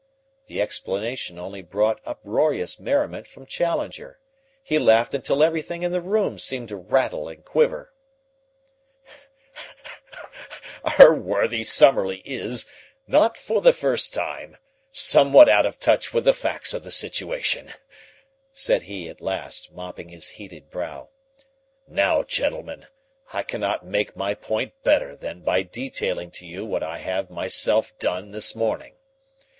[0.47, 4.19] The explanation only brought uproarious merriment from Challenger.
[4.63, 7.93] He laughed until everything in the room seemed to rattle and quiver.
[10.97, 12.65] "Our worthy Summerlee is,
[13.05, 14.57] not for the first time,
[14.91, 17.71] somewhat out of touch with the facts of the situation,"
[18.51, 21.09] said he at last, mopping his heated brow.
[21.87, 22.87] "Now, gentlemen,
[23.33, 27.95] I cannot make my point better than by detailing to you what I have myself
[27.99, 28.95] done this morning.